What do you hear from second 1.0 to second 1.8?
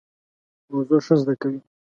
ښه زده کوي.